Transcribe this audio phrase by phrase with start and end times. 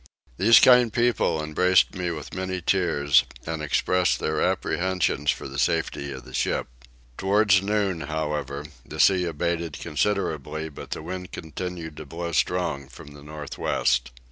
[0.37, 6.11] These kind people embraced me with many tears and expressed their apprehensions for the safety
[6.11, 6.65] of the ship.
[7.19, 13.09] Towards noon however the sea abated considerably, but the wind continued to blow strong from
[13.09, 14.09] the north west.